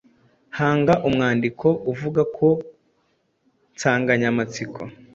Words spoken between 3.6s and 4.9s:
nsanganyamatsiko